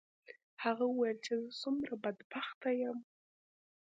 هغه 0.63 0.83
وویل 0.87 1.17
چې 1.25 1.31
زه 1.41 1.47
څومره 1.61 1.93
بدبخته 2.03 2.69
یم. 2.81 2.99